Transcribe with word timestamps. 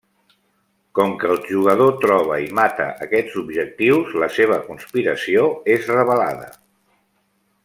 Com 0.99 1.11
que 1.23 1.29
el 1.33 1.41
jugador 1.49 1.91
troba 2.05 2.39
i 2.45 2.49
mata 2.61 2.89
aquests 3.07 3.37
objectius, 3.43 4.19
la 4.25 4.33
seva 4.39 4.61
conspiració 4.71 5.49
és 5.79 5.91
revelada. 5.99 6.53